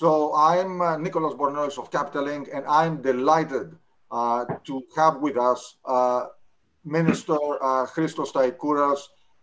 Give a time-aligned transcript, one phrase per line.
[0.00, 3.76] So I'm uh, Nicholas Bornozis of Capital Link, and I'm delighted
[4.10, 6.28] uh, to have with us uh,
[6.86, 9.00] Minister uh, Christos Staikouras,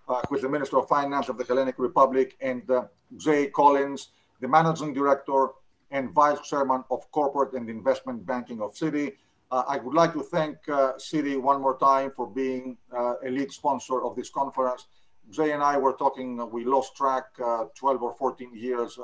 [0.09, 2.85] uh, who is the Minister of Finance of the Hellenic Republic, and uh,
[3.17, 4.09] Jay Collins,
[4.41, 5.49] the Managing Director
[5.91, 9.13] and Vice Chairman of Corporate and Investment Banking of Citi.
[9.51, 10.57] I would like to thank
[10.97, 14.87] Citi one more time for being a lead sponsor of this conference.
[15.29, 18.97] Jay and I were talking, we lost track uh, 12 or 14 years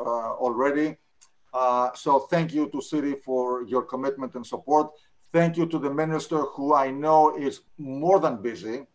[1.53, 4.91] uh, so thank you to Citi for your commitment and support.
[5.31, 8.85] Thank you to the minister who I know is more than busy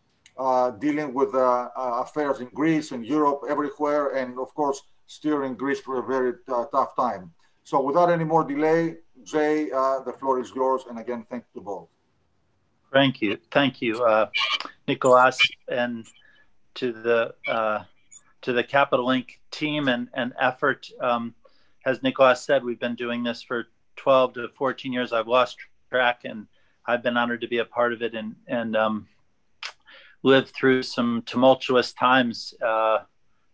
[0.78, 6.06] dealing with affairs in Greece and Europe, everywhere, and of course, steering Greece through a
[6.06, 7.32] very tough time.
[7.64, 10.84] So without any more delay, Jay, uh, the floor is yours.
[10.88, 11.88] And again, thank you both.
[12.92, 13.38] Thank you.
[13.50, 14.30] Thank you, uh,
[14.86, 15.38] Nicolas,
[15.68, 16.06] and
[16.76, 17.84] to the uh,
[18.42, 20.88] to the Capital Link team and, and effort.
[21.00, 21.34] Um,
[21.84, 23.66] as Nicolas said, we've been doing this for
[23.96, 25.12] 12 to 14 years.
[25.12, 25.56] I've lost
[25.90, 26.46] track, and
[26.86, 29.06] I've been honored to be a part of it and and um,
[30.22, 32.98] lived through some tumultuous times, uh,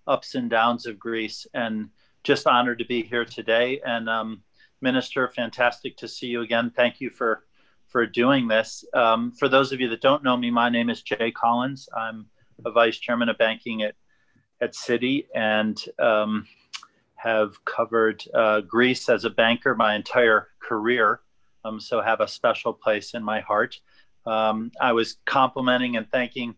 [0.06, 1.90] ups and downs of Greece, and
[2.22, 3.80] just honored to be here today.
[3.84, 4.42] And um,
[4.80, 6.70] Minister, fantastic to see you again.
[6.74, 7.44] Thank you for
[7.88, 8.84] for doing this.
[8.92, 11.88] Um, for those of you that don't know me, my name is Jay Collins.
[11.96, 12.26] I'm
[12.64, 13.94] a vice chairman of banking at
[14.60, 16.46] at Citi and um,
[17.24, 21.20] have covered uh, Greece as a banker my entire career.
[21.64, 23.80] Um, so have a special place in my heart.
[24.26, 26.54] Um, I was complimenting and thanking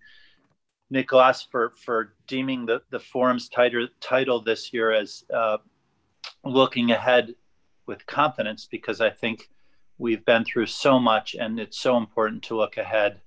[0.90, 5.58] Nicolas for for deeming the the forum's title title this year as uh,
[6.44, 7.34] looking ahead
[7.86, 9.48] with confidence because I think
[9.98, 13.20] we've been through so much and it's so important to look ahead,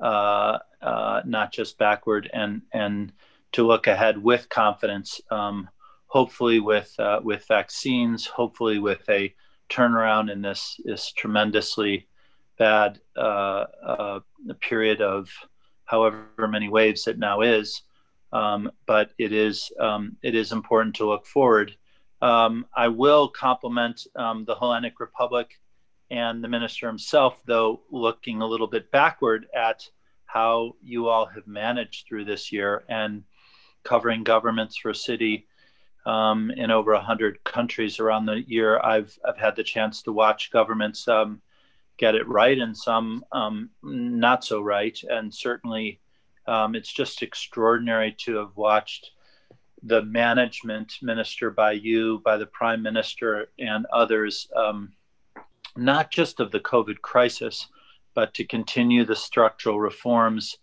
[0.00, 3.12] uh, uh, not just backward and and
[3.52, 5.20] to look ahead with confidence.
[5.30, 5.68] Um,
[6.14, 9.34] hopefully with uh, with vaccines, hopefully with a
[9.68, 12.06] turnaround in this this tremendously
[12.56, 14.20] bad uh, uh,
[14.60, 15.28] period of
[15.86, 17.82] however many waves it now is.
[18.32, 21.76] Um, but it is um, it is important to look forward.
[22.22, 25.48] Um, I will compliment um, the Hellenic Republic
[26.10, 29.88] and the minister himself, though, looking a little bit backward at
[30.26, 33.24] how you all have managed through this year and
[33.82, 35.44] covering governments for Citi
[36.06, 38.80] um, in over 100 countries around the year.
[38.80, 41.40] I've, I've had the chance to watch governments um,
[41.96, 44.98] get it right and some um, not so right.
[45.08, 46.00] And certainly,
[46.46, 49.12] um, it's just extraordinary to have watched
[49.82, 54.92] the management minister by you, by the prime minister, and others, um,
[55.76, 57.68] not just of the COVID crisis,
[58.14, 60.56] but to continue the structural reforms,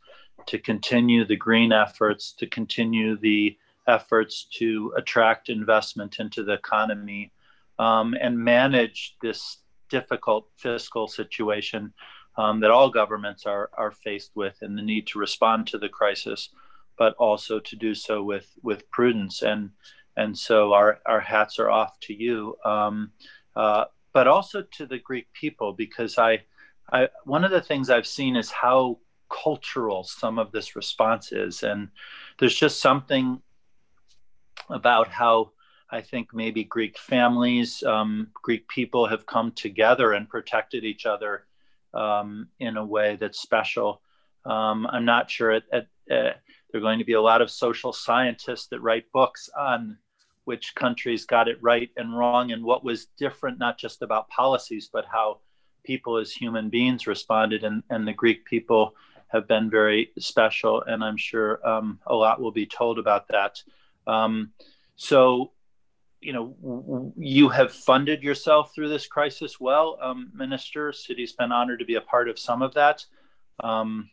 [0.47, 3.55] to continue the green efforts, to continue the
[3.97, 7.31] efforts to attract investment into the economy,
[7.77, 9.41] um, and manage this
[9.89, 11.93] difficult fiscal situation
[12.37, 15.89] um, that all governments are, are faced with and the need to respond to the
[15.99, 16.49] crisis,
[16.97, 19.41] but also to do so with, with prudence.
[19.51, 19.71] And,
[20.15, 23.11] and so our, our hats are off to you, um,
[23.55, 26.43] uh, but also to the Greek people, because I,
[26.97, 28.99] I, one of the things I've seen is how
[29.43, 31.63] cultural some of this response is.
[31.63, 31.89] And
[32.37, 33.41] there's just something
[34.69, 35.51] about how
[35.89, 41.45] I think maybe Greek families, um, Greek people have come together and protected each other
[41.93, 44.01] um, in a way that's special.
[44.45, 46.35] Um, I'm not sure uh, there
[46.73, 49.97] are going to be a lot of social scientists that write books on
[50.45, 54.89] which countries got it right and wrong and what was different, not just about policies,
[54.91, 55.39] but how
[55.83, 57.63] people as human beings responded.
[57.63, 58.95] And, and the Greek people
[59.27, 60.81] have been very special.
[60.83, 63.61] And I'm sure um, a lot will be told about that.
[64.07, 64.51] Um,
[64.95, 65.51] so
[66.21, 70.91] you know, you have funded yourself through this crisis well, um, Minister.
[70.91, 73.03] Citi's been honored to be a part of some of that.
[73.59, 74.09] Um,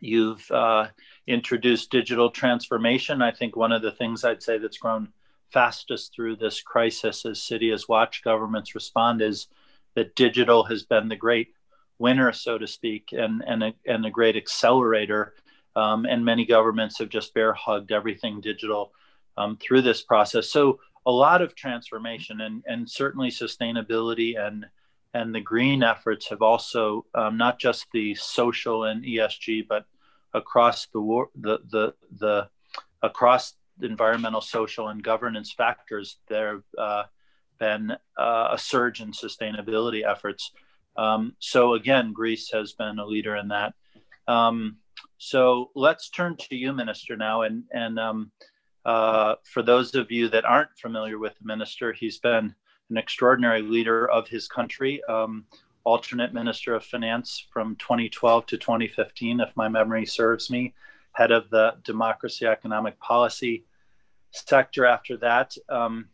[0.00, 0.88] you've uh,
[1.28, 3.22] introduced digital transformation.
[3.22, 5.08] I think one of the things I'd say that's grown
[5.52, 9.46] fastest through this crisis as Citi has watched governments respond is
[9.94, 11.54] that digital has been the great
[11.98, 15.34] winner, so to speak, and, and, a, and a great accelerator.
[15.76, 18.92] Um, and many governments have just bear hugged everything digital
[19.40, 20.50] um, through this process.
[20.50, 24.66] So a lot of transformation and, and certainly sustainability and
[25.12, 29.84] and the green efforts have also um, not just the social and ESG, but
[30.34, 32.48] across the war, the the the
[33.02, 36.18] across environmental, social, and governance factors.
[36.28, 37.02] There have uh,
[37.58, 40.52] been uh, a surge in sustainability efforts.
[40.96, 43.74] Um, so again, Greece has been a leader in that.
[44.28, 44.76] Um,
[45.18, 48.30] so let's turn to you, Minister, now, and and um,
[48.84, 52.54] uh, for those of you that aren't familiar with the minister, he's been
[52.88, 55.44] an extraordinary leader of his country, um,
[55.84, 60.74] alternate minister of finance from 2012 to 2015, if my memory serves me,
[61.12, 63.64] head of the democracy economic policy
[64.30, 66.08] sector after that, um,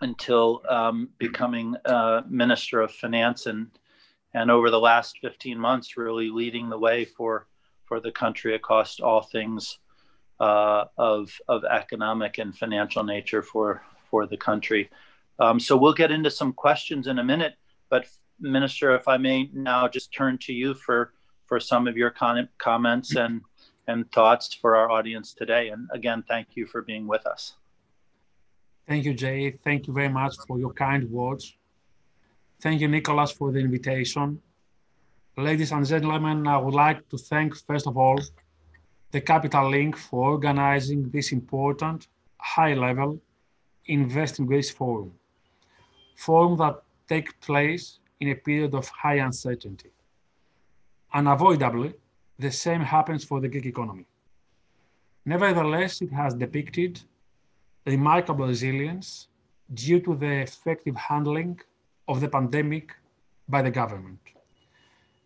[0.00, 3.68] until um, becoming uh, minister of finance and
[4.34, 7.46] and over the last 15 months, really leading the way for
[7.86, 9.78] for the country across all things
[10.40, 14.88] uh, of of economic and financial nature for for the country.
[15.38, 17.54] Um, so we'll get into some questions in a minute,
[17.90, 18.06] but
[18.40, 21.12] Minister, if I may now just turn to you for
[21.46, 23.40] for some of your con- comments and
[23.88, 25.70] and thoughts for our audience today.
[25.70, 27.54] And again, thank you for being with us.
[28.86, 29.50] Thank you, Jay.
[29.64, 31.56] Thank you very much for your kind words.
[32.60, 34.40] Thank you, Nicholas, for the invitation.
[35.36, 38.18] Ladies and gentlemen, I would like to thank, first of all,
[39.10, 42.08] the Capital Link for organizing this important,
[42.38, 43.20] high-level
[43.86, 45.12] Invest in Greece forum,
[46.14, 49.90] forum that takes place in a period of high uncertainty.
[51.14, 51.94] Unavoidably,
[52.38, 54.04] the same happens for the Greek economy.
[55.24, 57.00] Nevertheless, it has depicted
[57.86, 59.28] remarkable resilience
[59.72, 61.58] due to the effective handling
[62.08, 62.94] of the pandemic
[63.48, 64.20] by the government.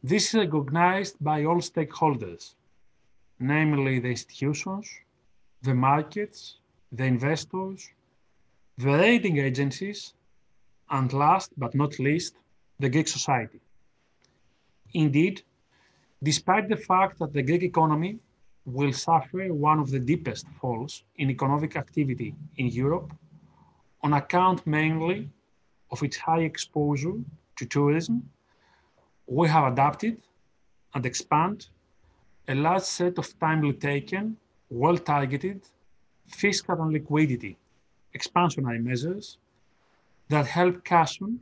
[0.05, 2.55] This is recognized by all stakeholders,
[3.39, 4.89] namely the institutions,
[5.63, 6.59] the markets,
[6.91, 7.91] the investors,
[8.79, 10.15] the rating agencies,
[10.91, 12.35] and last but not least,
[12.79, 13.61] the Greek society.
[14.95, 15.43] Indeed,
[16.23, 18.19] despite the fact that the Greek economy
[18.65, 23.13] will suffer one of the deepest falls in economic activity in Europe,
[24.03, 25.29] on account mainly
[25.91, 27.19] of its high exposure
[27.57, 28.29] to tourism,
[29.27, 30.21] we have adapted
[30.95, 31.67] and expanded
[32.49, 34.37] a large set of timely taken,
[34.71, 35.61] well-targeted
[36.27, 37.57] fiscal and liquidity
[38.15, 39.39] expansionary measures
[40.29, 41.39] that help cushion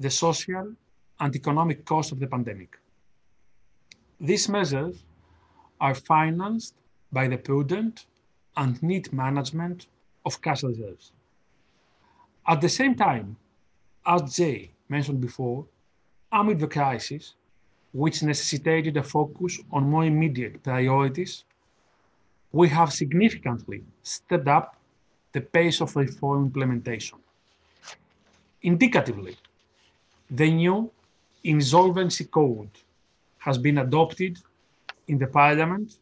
[0.00, 0.72] the social
[1.20, 2.78] and economic cost of the pandemic.
[4.20, 5.04] These measures
[5.80, 6.74] are financed
[7.12, 8.06] by the prudent
[8.56, 9.86] and neat management
[10.24, 11.12] of cash reserves.
[12.46, 13.36] At the same time,
[14.06, 15.66] as Jay mentioned before,
[16.32, 17.34] amid the crisis,
[17.92, 21.44] which necessitated a focus on more immediate priorities,
[22.52, 24.76] we have significantly stepped up
[25.32, 27.18] the pace of reform implementation.
[28.62, 29.36] Indicatively,
[30.30, 30.90] the new
[31.44, 32.70] insolvency code
[33.38, 34.38] has been adopted
[35.06, 35.98] in the parliament,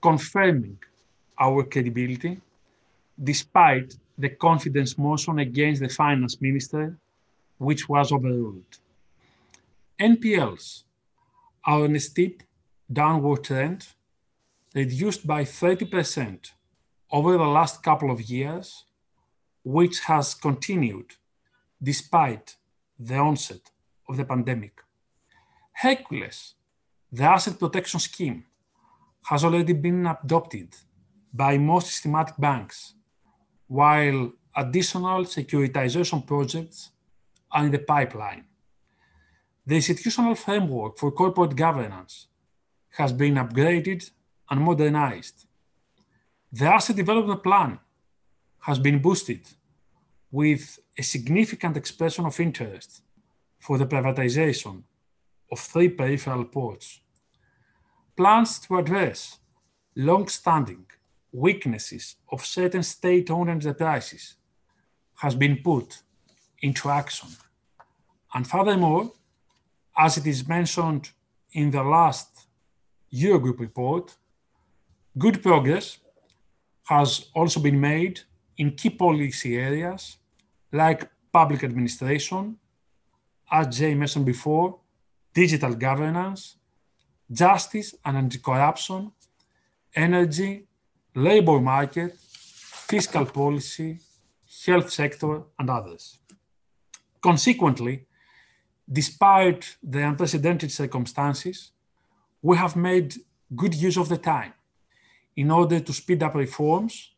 [0.00, 0.78] confirming
[1.38, 2.40] our credibility
[3.22, 6.96] despite the confidence motion against the finance minister,
[7.58, 8.78] which was overruled.
[9.98, 10.84] NPLs
[11.66, 12.42] on a steep
[12.92, 13.88] downward trend,
[14.74, 16.52] reduced by 30%
[17.12, 18.84] over the last couple of years,
[19.64, 21.14] which has continued
[21.82, 22.56] despite
[22.98, 23.70] the onset
[24.08, 24.80] of the pandemic.
[25.72, 26.54] Hercules,
[27.10, 28.44] the asset protection scheme,
[29.24, 30.76] has already been adopted
[31.32, 32.94] by most systematic banks,
[33.66, 36.90] while additional securitization projects
[37.52, 38.44] are in the pipeline.
[39.70, 42.26] The institutional framework for corporate governance
[42.98, 44.10] has been upgraded
[44.50, 45.46] and modernized.
[46.50, 47.78] The asset development plan
[48.66, 49.42] has been boosted
[50.32, 53.02] with a significant expression of interest
[53.60, 54.82] for the privatization
[55.52, 56.98] of three peripheral ports.
[58.16, 59.38] Plans to address
[59.94, 60.84] long-standing
[61.30, 64.34] weaknesses of certain state-owned enterprises
[65.22, 66.02] has been put
[66.60, 67.28] into action.
[68.34, 69.12] And furthermore,
[70.04, 71.10] as it is mentioned
[71.52, 72.30] in the last
[73.12, 74.16] Eurogroup report,
[75.24, 75.98] good progress
[76.92, 78.16] has also been made
[78.56, 80.02] in key policy areas
[80.72, 82.56] like public administration,
[83.50, 84.78] as Jay mentioned before,
[85.34, 86.56] digital governance,
[87.30, 89.12] justice and anti-corruption,
[89.94, 90.52] energy,
[91.14, 92.12] labor market,
[92.90, 93.98] fiscal policy,
[94.66, 96.18] health sector, and others.
[97.20, 98.06] Consequently,
[98.90, 101.72] despite the unprecedented circumstances,
[102.42, 103.14] we have made
[103.54, 104.54] good use of the time
[105.36, 107.10] in order to speed up reforms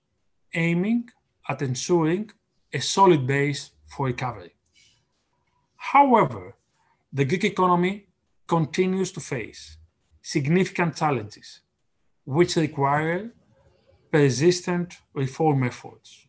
[0.55, 1.09] aiming
[1.49, 2.31] at ensuring
[2.73, 4.55] a solid base for recovery.
[5.77, 6.55] However,
[7.13, 8.07] the Greek economy
[8.47, 9.79] continues to face
[10.21, 11.61] significant challenges,
[12.25, 13.33] which require
[14.11, 16.27] persistent reform efforts.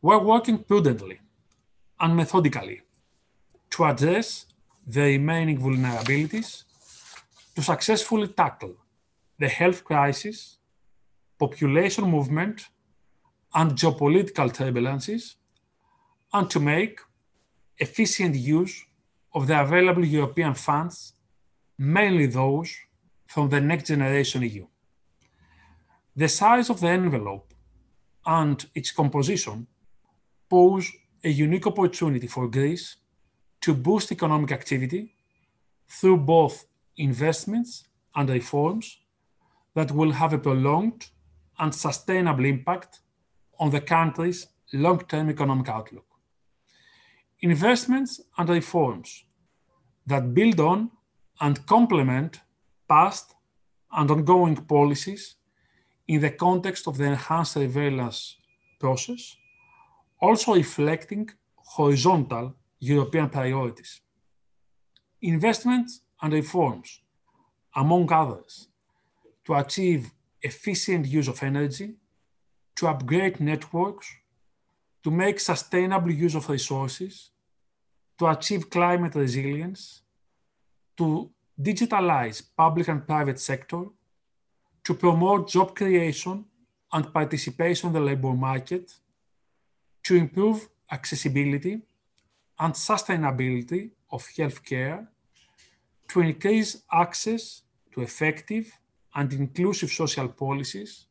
[0.00, 1.20] We're working prudently
[1.98, 2.82] and methodically
[3.72, 4.46] to address
[4.86, 6.64] the remaining vulnerabilities
[7.54, 8.76] to successfully tackle
[9.38, 10.58] the health crisis,
[11.38, 12.68] population movement,
[13.54, 15.34] and geopolitical turbulences,
[16.32, 17.00] and to make
[17.78, 18.84] efficient use
[19.34, 21.14] of the available European funds,
[21.78, 22.70] mainly those
[23.26, 24.66] from the Next Generation EU.
[26.14, 27.52] The size of the envelope
[28.26, 29.66] and its composition
[30.48, 30.92] pose
[31.24, 32.96] a unique opportunity for Greece
[33.62, 35.14] to boost economic activity
[35.88, 36.66] through both
[36.96, 38.98] investments and reforms
[39.74, 41.10] that will have a prolonged
[41.58, 43.00] and sustainable impact
[43.58, 46.06] on the country's long-term economic outlook.
[47.40, 49.24] Investments and reforms
[50.06, 50.90] that build on
[51.40, 52.40] and complement
[52.88, 53.34] past
[53.92, 55.36] and ongoing policies
[56.08, 58.36] in the context of the enhanced surveillance
[58.80, 59.36] process,
[60.20, 64.00] also reflecting horizontal European priorities.
[65.20, 67.00] Investments and reforms,
[67.76, 68.66] among others,
[69.44, 70.10] to achieve
[70.42, 71.94] efficient use of energy,
[72.74, 74.08] to upgrade networks,
[75.04, 77.30] to make sustainable use of resources,
[78.18, 80.02] to achieve climate resilience,
[80.96, 83.84] to digitalize public and private sector,
[84.82, 86.44] to promote job creation
[86.92, 88.92] and participation in the labor market,
[90.02, 91.80] to improve accessibility
[92.58, 95.06] and sustainability of healthcare,
[96.08, 98.70] to increase access to effective
[99.14, 101.06] and inclusive social policies,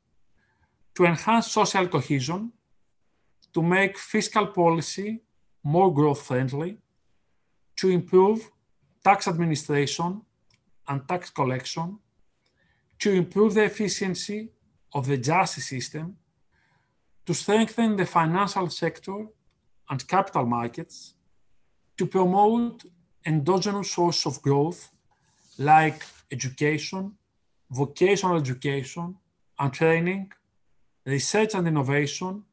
[0.95, 2.51] to enhance social cohesion,
[3.53, 5.21] to make fiscal policy
[5.63, 6.77] more growth friendly,
[7.75, 8.49] to improve
[9.03, 10.21] tax administration
[10.87, 11.99] and tax collection,
[12.99, 14.49] to improve the efficiency
[14.93, 16.15] of the justice system,
[17.25, 19.27] to strengthen the financial sector
[19.89, 21.15] and capital markets,
[22.01, 22.83] to promote
[23.27, 24.91] endogenous sources of growth
[25.59, 27.13] like education,
[27.69, 29.15] vocational education
[29.59, 30.31] and training,
[31.05, 32.43] research and innovation,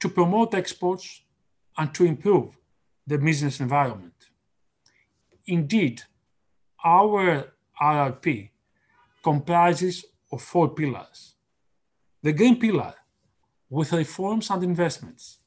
[0.00, 1.20] to promote exports
[1.76, 2.48] and to improve
[3.06, 4.18] the business environment.
[5.46, 5.96] Indeed,
[6.82, 8.48] our RRP
[9.22, 11.34] comprises of four pillars.
[12.22, 12.94] The green pillar,
[13.68, 15.40] with reforms and investments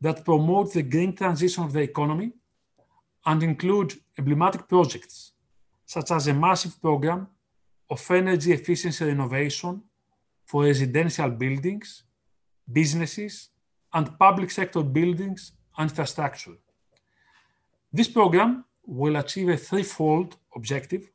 [0.00, 2.32] that promote the green transition of the economy
[3.26, 5.32] and include emblematic projects
[5.84, 7.28] such as a massive program
[7.90, 9.82] of energy efficiency renovation
[10.44, 12.04] for residential buildings,
[12.72, 13.50] businesses,
[13.92, 16.56] and public sector buildings and infrastructure.
[17.92, 21.10] This program will achieve a threefold objective,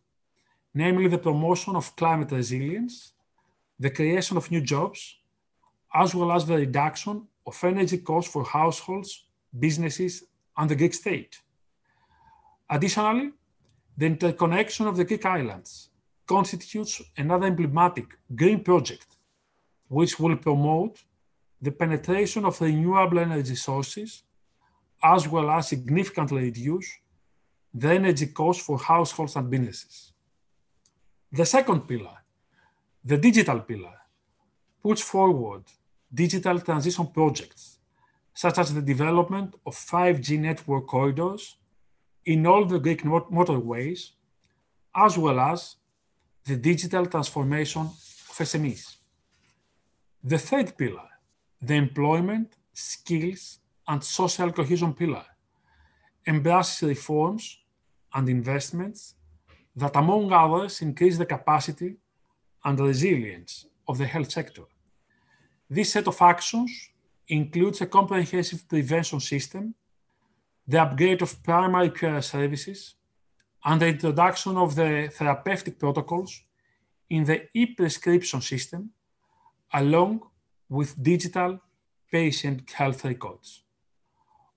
[0.73, 3.13] namely the promotion of climate resilience,
[3.79, 5.17] the creation of new jobs,
[5.93, 9.25] as well as the reduction of energy costs for households,
[9.57, 10.23] businesses,
[10.57, 11.41] and the Greek state.
[12.75, 13.31] Additionally,
[13.97, 15.89] the interconnection of the Greek islands
[16.25, 19.07] constitutes another emblematic green project,
[19.89, 21.03] which will promote
[21.61, 24.23] the penetration of renewable energy sources,
[25.03, 26.89] as well as significantly reduce
[27.73, 30.13] the energy costs for households and businesses.
[31.29, 32.17] The second pillar,
[33.03, 33.97] the digital pillar,
[34.81, 35.63] puts forward
[36.13, 37.79] digital transition projects,
[38.33, 41.57] such as the development of 5G network corridors
[42.25, 44.11] in all the Greek motorways,
[44.95, 45.75] as well as
[46.45, 48.95] the digital transformation of SMEs.
[50.23, 51.09] The third pillar,
[51.61, 55.25] the employment, skills, and social cohesion pillar,
[56.27, 57.57] embraces reforms
[58.13, 59.15] and investments
[59.75, 61.95] that, among others, increase the capacity
[62.63, 64.63] and resilience of the health sector.
[65.69, 66.89] This set of actions
[67.27, 69.73] includes a comprehensive prevention system,
[70.67, 72.95] the upgrade of primary care services,
[73.63, 76.41] and the introduction of the therapeutic protocols
[77.09, 78.91] in the e-prescription system,
[79.73, 80.21] along
[80.69, 81.59] with digital
[82.11, 83.63] patient health records.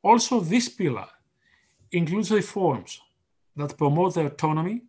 [0.03, 1.09] Also, this pillar
[1.91, 3.01] includes reforms
[3.57, 4.83] that promote the autonomy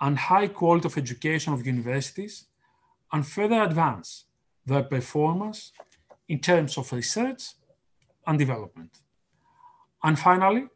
[0.00, 2.46] and high quality of education of universities
[3.12, 4.24] and further advance
[4.64, 5.72] their performance
[6.28, 7.54] in terms of research
[8.26, 9.00] and development.
[10.02, 10.66] And finally,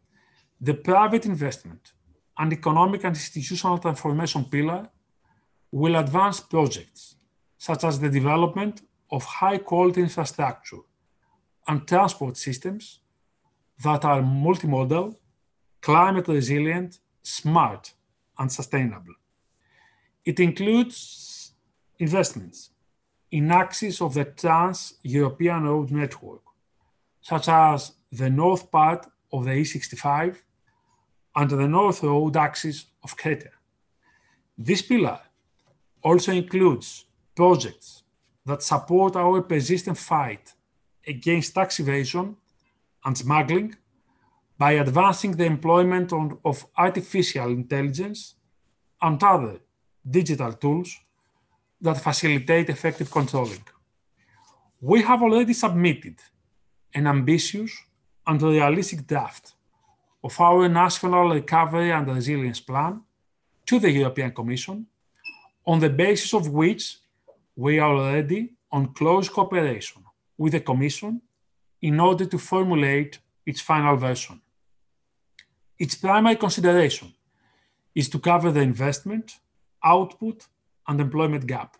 [0.60, 1.92] the private investment
[2.38, 4.88] and economic and institutional transformation pillar
[5.70, 7.16] will advance projects
[7.56, 10.78] such as the development of high quality infrastructure
[11.68, 13.00] and transport systems
[13.82, 15.14] that are multimodal,
[15.80, 17.92] climate resilient, smart,
[18.38, 19.14] and sustainable.
[20.24, 21.52] It includes
[21.98, 22.70] investments
[23.30, 26.42] in axes of the Trans-European Road Network,
[27.20, 30.36] such as the north part of the E65
[31.36, 33.48] and the North Road axis of Crete.
[34.58, 35.20] This pillar
[36.02, 38.02] also includes projects
[38.44, 40.54] that support our persistent fight
[41.06, 42.36] against tax evasion
[43.04, 43.76] and smuggling
[44.58, 48.34] by advancing the employment on, of artificial intelligence
[49.00, 49.60] and other
[50.08, 50.98] digital tools
[51.80, 53.64] that facilitate effective controlling.
[54.80, 56.16] We have already submitted
[56.94, 57.72] an ambitious
[58.30, 59.54] and realistic draft
[60.22, 63.02] of our National Recovery and Resilience Plan
[63.66, 64.86] to the European Commission,
[65.66, 66.98] on the basis of which
[67.56, 70.02] we are already on close cooperation
[70.38, 71.20] with the Commission
[71.82, 74.40] in order to formulate its final version.
[75.76, 77.12] Its primary consideration
[77.96, 79.40] is to cover the investment,
[79.82, 80.46] output,
[80.86, 81.76] and employment gap.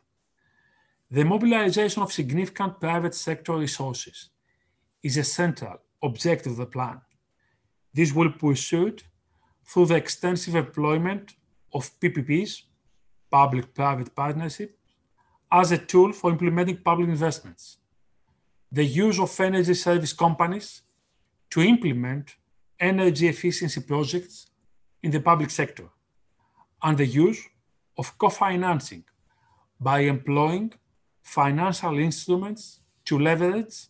[1.12, 4.30] The mobilization of significant private sector resources
[5.00, 7.00] is a central objective of the plan.
[7.92, 9.02] This will be pursued
[9.64, 11.35] through the extensive employment
[11.73, 12.62] of PPPs,
[13.30, 14.78] public-private partnership,
[15.50, 17.78] as a tool for implementing public investments.
[18.73, 20.83] The use of energy service companies
[21.50, 22.37] to implement
[22.78, 24.47] energy efficiency projects
[25.02, 25.88] in the public sector,
[26.83, 27.40] and the use
[27.99, 29.04] of co-financing
[29.78, 30.73] by employing
[31.23, 33.88] financial instruments to leverage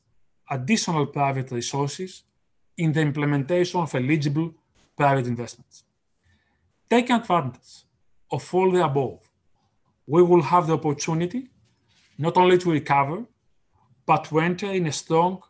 [0.51, 2.25] additional private resources
[2.77, 4.53] in the implementation of eligible
[4.97, 5.85] private investments.
[6.89, 7.85] Taking advantage
[8.31, 9.21] of all the above,
[10.07, 11.49] we will have the opportunity
[12.19, 13.25] not only to recover,
[14.05, 15.41] but to enter in a strong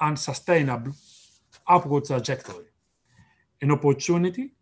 [0.00, 0.92] and sustainable
[1.66, 2.66] upward trajectory.
[3.60, 4.52] An opportunity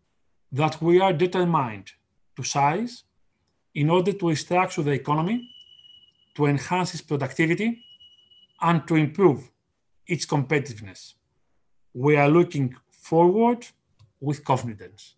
[0.51, 1.91] that we are determined
[2.35, 3.03] to seize
[3.75, 5.49] in order to restructure the economy,
[6.35, 7.83] to enhance its productivity,
[8.61, 9.50] and to improve
[10.07, 11.13] its competitiveness.
[11.93, 13.67] We are looking forward
[14.19, 15.15] with confidence.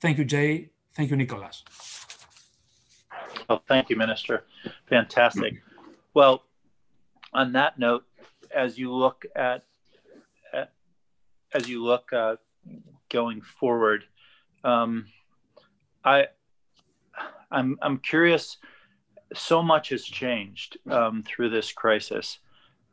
[0.00, 0.70] Thank you, Jay.
[0.94, 1.64] Thank you, Nicholas.
[3.48, 4.44] Oh, thank you, Minister.
[4.86, 5.62] Fantastic.
[6.14, 6.44] Well,
[7.32, 8.04] on that note,
[8.54, 9.64] as you look at,
[10.52, 10.72] at
[11.52, 12.36] as you look uh,
[13.08, 14.04] going forward,
[14.62, 15.06] um,
[16.04, 16.28] I
[17.50, 18.58] I'm I'm curious.
[19.34, 22.38] So much has changed um, through this crisis.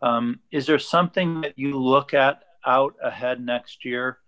[0.02, 4.20] Um, is there something that you look at out ahead next year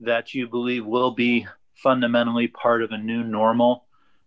[0.00, 3.84] that you believe will be fundamentally part of a new normal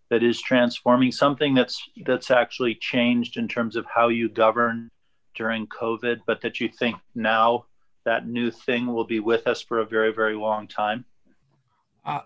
[0.09, 4.89] that is transforming something that's that's actually changed in terms of how you govern
[5.35, 7.65] during covid but that you think now
[8.05, 11.05] that new thing will be with us for a very very long time?
[12.05, 12.21] Uh,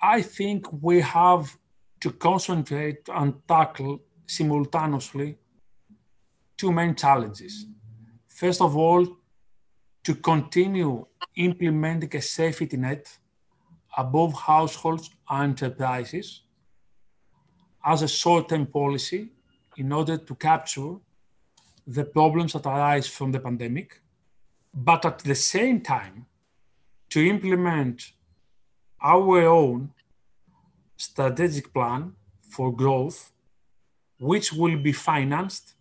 [0.00, 1.56] i think we have
[2.00, 5.36] to concentrate and tackle simultaneously
[6.56, 7.66] two main challenges
[8.40, 9.04] first of all
[10.04, 13.04] to continue implementing a safety net
[13.96, 16.42] above households and enterprises
[17.82, 19.30] as a short-term policy
[19.78, 20.94] in order to capture
[21.86, 24.02] the problems that arise from the pandemic,
[24.74, 26.26] but at the same time
[27.08, 28.12] to implement
[29.02, 29.90] our own
[30.96, 32.12] strategic plan
[32.50, 33.32] for growth,
[34.18, 35.74] which will be financed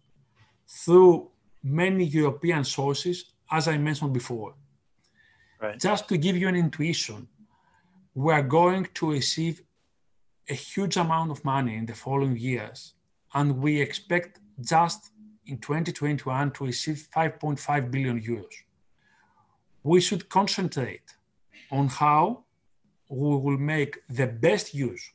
[0.67, 1.29] through
[1.65, 4.53] many European sources as I mentioned before.
[5.61, 5.79] Right.
[5.79, 7.27] Just to give you an intuition,
[8.13, 9.61] we are going to receive
[10.47, 12.93] a huge amount of money in the following years,
[13.33, 15.11] and we expect just
[15.47, 18.55] in 2021 to receive 5.5 billion euros.
[19.83, 21.15] We should concentrate
[21.71, 22.45] on how
[23.09, 25.11] we will make the best use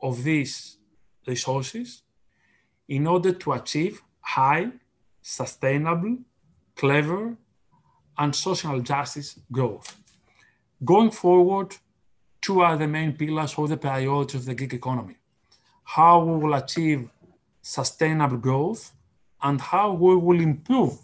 [0.00, 0.78] of these
[1.26, 2.02] resources
[2.88, 4.70] in order to achieve high,
[5.28, 6.16] sustainable,
[6.74, 7.36] clever,
[8.16, 9.94] and social justice growth.
[10.82, 11.76] Going forward,
[12.40, 15.16] two are the main pillars or the priorities of the Greek economy.
[15.84, 17.10] How we will achieve
[17.60, 18.92] sustainable growth
[19.42, 20.94] and how we will improve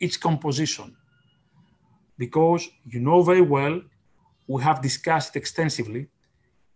[0.00, 0.96] its composition.
[2.18, 3.80] Because you know very well,
[4.48, 6.08] we have discussed extensively,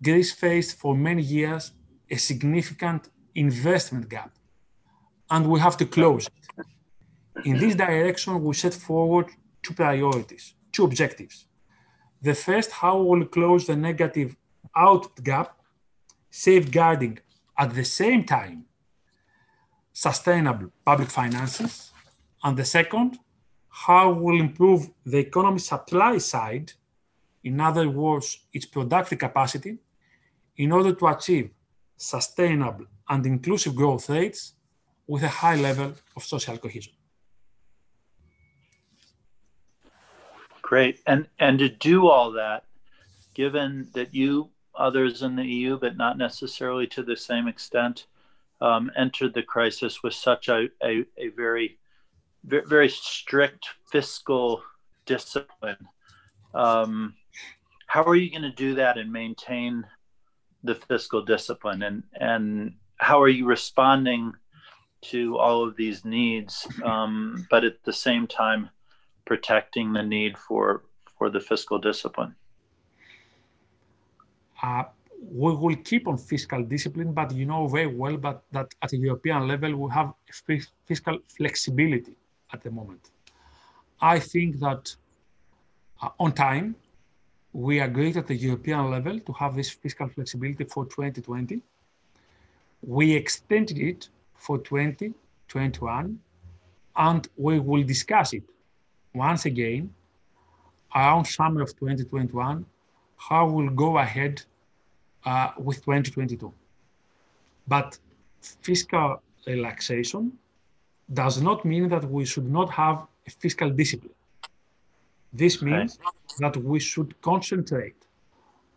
[0.02, 1.72] Greece faced for many years
[2.08, 4.30] a significant investment gap,
[5.30, 6.66] and we have to close it.
[7.44, 9.26] In this direction, we set forward
[9.62, 11.46] two priorities, two objectives.
[12.20, 14.36] The first, how we will close the negative
[14.76, 15.56] output gap,
[16.30, 17.18] safeguarding
[17.58, 18.64] at the same time
[19.92, 21.92] sustainable public finances.
[22.42, 23.18] And the second,
[23.68, 26.72] how we will improve the economy supply side,
[27.44, 29.78] in other words, its productive capacity,
[30.56, 31.50] in order to achieve
[31.96, 34.54] sustainable and inclusive growth rates
[35.10, 36.92] with a high level of social cohesion.
[40.62, 41.00] Great.
[41.04, 42.62] And and to do all that,
[43.34, 48.06] given that you, others in the EU, but not necessarily to the same extent,
[48.60, 51.76] um, entered the crisis with such a, a, a very,
[52.44, 54.62] very strict fiscal
[55.06, 55.88] discipline.
[56.54, 57.14] Um,
[57.88, 59.84] how are you going to do that and maintain
[60.62, 64.34] the fiscal discipline and and how are you responding
[65.02, 68.68] to all of these needs um, but at the same time
[69.24, 70.82] protecting the need for
[71.16, 72.34] for the fiscal discipline
[74.62, 74.84] uh,
[75.32, 78.96] we will keep on fiscal discipline but you know very well but that at a
[78.96, 80.12] european level we have
[80.86, 82.14] fiscal flexibility
[82.52, 83.10] at the moment
[84.00, 84.94] i think that
[86.02, 86.74] uh, on time
[87.52, 91.60] we agreed at the European level to have this fiscal flexibility for 2020.
[92.82, 94.08] We extended it
[94.40, 96.18] for 2021,
[96.96, 98.42] and we will discuss it
[99.14, 99.92] once again
[100.94, 102.64] around summer of 2021,
[103.16, 104.42] how we'll go ahead
[105.26, 106.52] uh, with 2022.
[107.68, 107.98] But
[108.40, 110.32] fiscal relaxation
[111.12, 114.14] does not mean that we should not have a fiscal discipline.
[115.32, 115.98] This means
[116.38, 118.06] that we should concentrate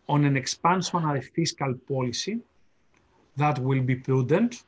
[0.10, 2.40] on an expansionary fiscal policy
[3.38, 4.64] that will be prudent,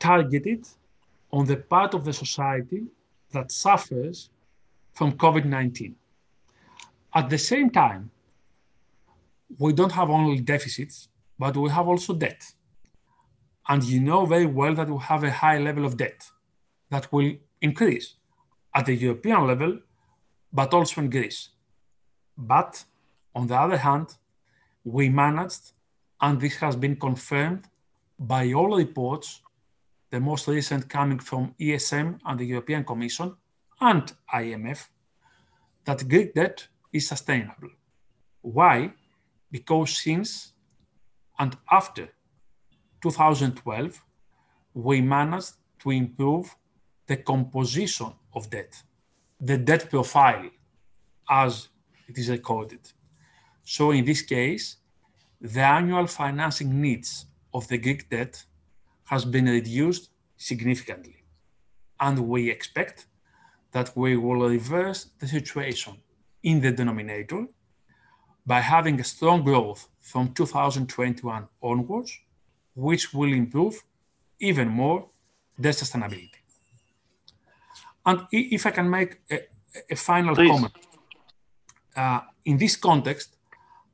[0.00, 0.66] targeted
[1.32, 2.82] on the part of the society
[3.32, 4.30] that suffers
[4.92, 5.94] from COVID 19.
[7.14, 8.10] At the same time,
[9.58, 11.08] we don't have only deficits,
[11.38, 12.42] but we have also debt.
[13.68, 16.28] And you know very well that we have a high level of debt
[16.90, 18.14] that will increase
[18.74, 19.78] at the European level
[20.52, 21.50] but also in Greece.
[22.36, 22.84] But
[23.34, 24.08] on the other hand,
[24.84, 25.72] we managed,
[26.20, 27.64] and this has been confirmed
[28.18, 29.40] by all reports,
[30.10, 33.34] the most recent coming from ESM and the European Commission
[33.80, 34.88] and IMF,
[35.84, 37.70] that Greek debt is sustainable.
[38.42, 38.92] Why?
[39.50, 40.52] Because since
[41.38, 42.08] and after
[43.02, 44.02] 2012,
[44.74, 46.54] we managed to improve
[47.06, 48.82] the composition of debt
[49.40, 50.50] the debt profile
[51.28, 51.68] as
[52.08, 52.80] it is recorded.
[53.64, 54.76] So in this case,
[55.40, 58.44] the annual financing needs of the Greek debt
[59.10, 60.04] has been reduced
[60.36, 61.16] significantly.
[61.98, 63.06] And we expect
[63.72, 65.94] that we will reverse the situation
[66.44, 67.42] in the denominator
[68.46, 72.12] by having a strong growth from 2021 onwards,
[72.74, 73.82] which will improve
[74.38, 75.08] even more
[75.58, 76.40] the sustainability.
[78.06, 79.40] And if I can make a,
[79.90, 80.50] a final Please.
[80.50, 80.74] comment,
[81.96, 83.36] uh, in this context,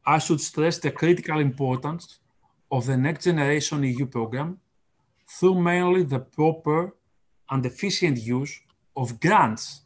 [0.05, 2.19] I should stress the critical importance
[2.71, 4.61] of the Next Generation EU program
[5.27, 6.95] through mainly the proper
[7.51, 8.61] and efficient use
[8.97, 9.83] of grants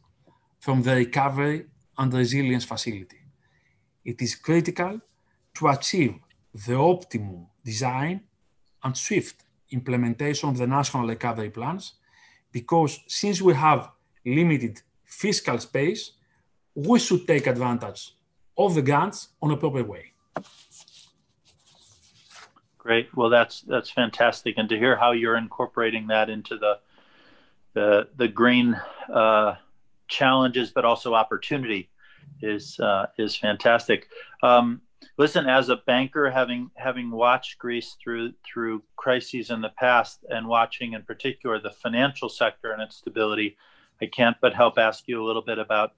[0.59, 1.65] from the Recovery
[1.97, 3.17] and Resilience Facility.
[4.05, 5.01] It is critical
[5.55, 6.15] to achieve
[6.53, 8.21] the optimum design
[8.83, 11.93] and swift implementation of the national recovery plans
[12.51, 13.89] because since we have
[14.25, 16.11] limited fiscal space,
[16.75, 18.13] we should take advantage
[18.57, 20.13] of the grants on a proper way.
[22.81, 23.15] Great.
[23.15, 26.79] Well, that's that's fantastic, and to hear how you're incorporating that into the
[27.75, 28.75] the the green
[29.13, 29.53] uh,
[30.07, 31.91] challenges, but also opportunity,
[32.41, 34.07] is uh, is fantastic.
[34.41, 34.81] Um,
[35.19, 40.47] listen, as a banker, having having watched Greece through through crises in the past, and
[40.47, 43.57] watching in particular the financial sector and its stability,
[44.01, 45.93] I can't but help ask you a little bit about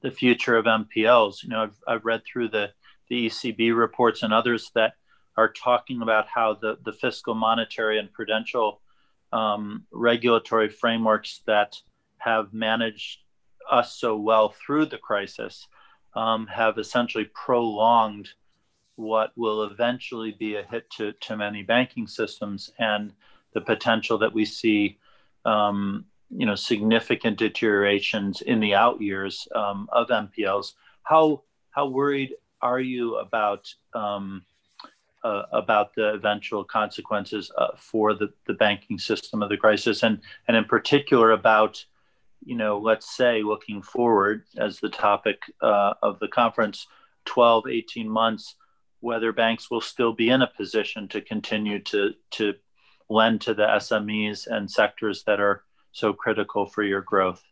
[0.00, 1.42] the future of NPLs.
[1.42, 2.70] You know, I've, I've read through the,
[3.10, 4.94] the ECB reports and others that
[5.40, 8.80] are talking about how the, the fiscal, monetary, and prudential
[9.32, 11.80] um, regulatory frameworks that
[12.18, 13.20] have managed
[13.70, 15.66] us so well through the crisis
[16.14, 18.28] um, have essentially prolonged
[18.96, 23.12] what will eventually be a hit to, to many banking systems and
[23.54, 24.98] the potential that we see
[25.46, 30.74] um, you know significant deteriorations in the out years um, of NPLs.
[31.02, 34.44] How how worried are you about um,
[35.24, 40.20] uh, about the eventual consequences uh, for the, the banking system of the crisis, and
[40.48, 41.84] and in particular about
[42.44, 46.86] you know let's say looking forward as the topic uh, of the conference,
[47.26, 48.56] 12, 18 months,
[49.00, 52.54] whether banks will still be in a position to continue to to
[53.08, 57.42] lend to the SMEs and sectors that are so critical for your growth?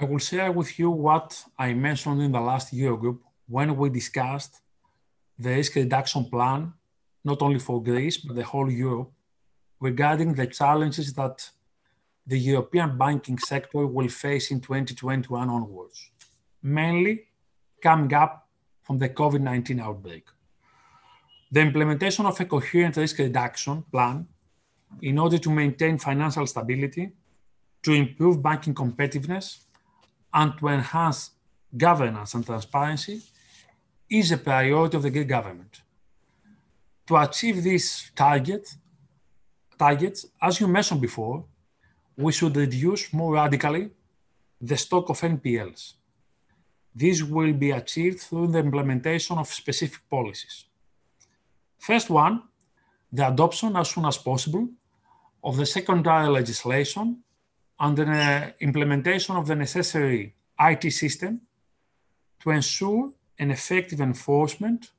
[0.00, 4.60] I will share with you what I mentioned in the last Eurogroup when we discussed
[5.42, 6.72] the risk reduction plan,
[7.24, 9.12] not only for Greece, but the whole Europe,
[9.80, 11.50] regarding the challenges that
[12.26, 16.10] the European banking sector will face in 2021 onwards,
[16.62, 17.24] mainly
[17.82, 18.48] coming up
[18.82, 20.24] from the COVID 19 outbreak.
[21.50, 24.26] The implementation of a coherent risk reduction plan
[25.00, 27.10] in order to maintain financial stability,
[27.82, 29.64] to improve banking competitiveness,
[30.32, 31.30] and to enhance
[31.76, 33.22] governance and transparency
[34.12, 35.80] is a priority of the Greek government.
[37.06, 38.74] To achieve this target,
[39.78, 41.44] targets, as you mentioned before,
[42.16, 43.90] we should reduce more radically
[44.60, 45.94] the stock of NPLs.
[46.94, 50.66] This will be achieved through the implementation of specific policies.
[51.78, 52.42] First one,
[53.10, 54.68] the adoption as soon as possible
[55.42, 57.22] of the secondary legislation
[57.80, 61.40] and the implementation of the necessary IT system
[62.40, 64.90] to ensure an effective enforcement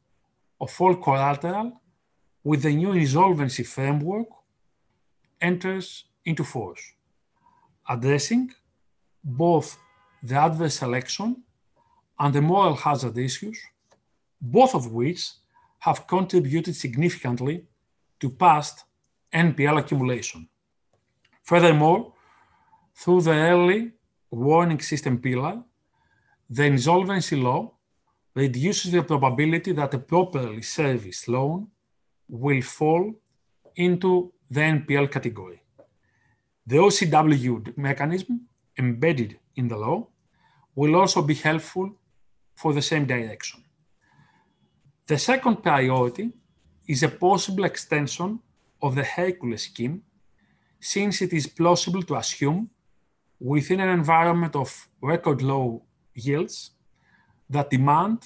[0.60, 1.82] of all collateral
[2.44, 4.28] with the new insolvency framework
[5.40, 6.94] enters into force,
[7.88, 8.52] addressing
[9.24, 9.78] both
[10.22, 11.44] the adverse selection
[12.20, 13.60] and the moral hazard issues,
[14.42, 15.32] both of which
[15.80, 17.66] have contributed significantly
[18.20, 18.86] to past
[19.34, 20.48] NPL accumulation.
[21.42, 22.14] Furthermore,
[22.96, 23.92] through the early
[24.32, 25.62] warning system pillar,
[26.50, 27.74] the insolvency law
[28.36, 31.68] reduces the probability that a properly serviced loan
[32.28, 33.14] will fall
[33.76, 35.62] into the NPL category.
[36.66, 40.08] The OCW mechanism embedded in the law
[40.76, 41.96] will also be helpful
[42.56, 43.64] for the same direction.
[45.06, 46.32] The second priority
[46.88, 48.40] is a possible extension
[48.82, 50.04] of the Hercules scheme,
[50.80, 52.70] since it is plausible to assume,
[53.40, 56.72] within an environment of record low yields,
[57.54, 58.20] that demand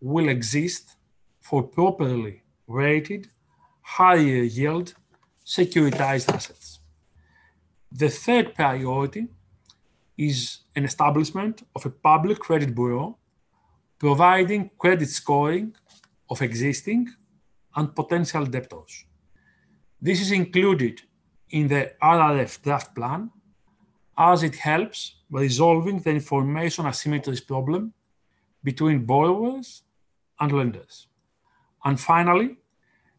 [0.00, 0.96] will exist
[1.40, 3.28] for properly rated,
[3.82, 4.94] higher yield
[5.44, 6.80] securitized assets.
[7.92, 9.28] The third priority
[10.16, 13.18] is an establishment of a public credit bureau
[13.98, 15.74] providing credit scoring
[16.30, 17.08] of existing
[17.76, 19.04] and potential debtors.
[20.00, 21.02] This is included
[21.50, 23.30] in the RRF draft plan
[24.16, 27.92] as it helps resolving the information asymmetries problem
[28.62, 29.82] between borrowers
[30.38, 31.06] and lenders.
[31.84, 32.56] And finally,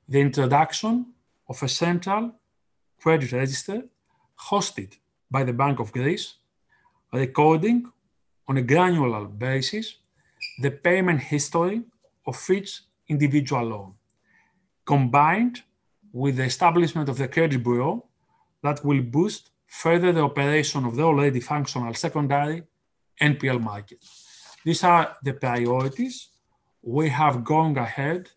[0.07, 1.13] the introduction
[1.47, 2.33] of a central
[3.01, 3.83] credit register
[4.49, 4.97] hosted
[5.29, 6.35] by the Bank of Greece,
[7.13, 7.91] recording
[8.47, 9.95] on a granular basis
[10.61, 11.81] the payment history
[12.25, 13.93] of each individual loan,
[14.85, 15.61] combined
[16.11, 18.05] with the establishment of the credit bureau
[18.63, 22.63] that will boost further the operation of the already functional secondary
[23.21, 24.03] NPL market.
[24.63, 26.29] These are the priorities
[26.81, 28.29] we have going ahead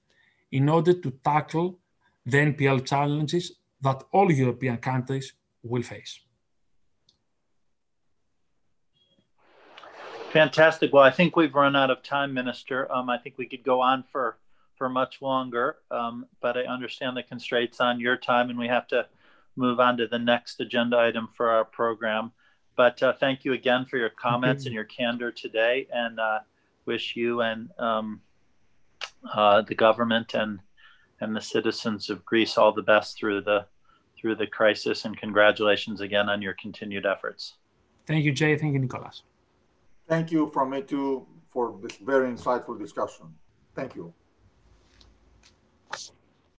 [0.52, 1.78] in order to tackle
[2.24, 5.32] the NPL challenges that all European countries
[5.62, 6.20] will face.
[10.32, 10.92] Fantastic.
[10.92, 12.90] Well, I think we've run out of time, Minister.
[12.90, 14.38] Um, I think we could go on for
[14.76, 18.88] for much longer, um, but I understand the constraints on your time, and we have
[18.88, 19.06] to
[19.54, 22.32] move on to the next agenda item for our program.
[22.76, 26.40] But uh, thank you again for your comments and your candor today, and uh,
[26.86, 28.20] wish you and um,
[29.32, 30.60] uh, the government and
[31.20, 33.66] and the citizens of Greece all the best through the
[34.18, 35.04] through the crisis.
[35.04, 37.54] And congratulations again on your continued efforts.
[38.06, 38.56] Thank you, Jay.
[38.56, 39.22] Thank you, Nicholas.
[40.08, 43.26] Thank you from me too for this very insightful discussion.
[43.74, 44.12] Thank you.